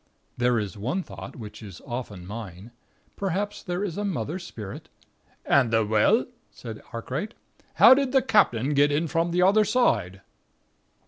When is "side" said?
9.63-10.21